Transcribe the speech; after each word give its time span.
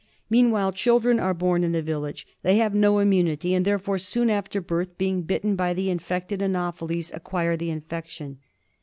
Meanwhile 0.31 0.71
children 0.71 1.19
are 1.19 1.35
born 1.35 1.63
in 1.63 1.73
the 1.73 1.83
village. 1.83 2.25
They 2.41 2.57
have 2.57 2.73
no 2.73 2.97
immunity, 2.97 3.53
and 3.53 3.63
therefore, 3.63 3.99
soon 3.99 4.31
after 4.31 4.59
birth, 4.59 4.97
being 4.97 5.21
bitten 5.21 5.55
by 5.55 5.75
the 5.75 5.91
infected 5.91 6.41
anopheles, 6.41 7.11
acquire 7.13 7.55
the 7.55 7.69
infection. 7.69 8.39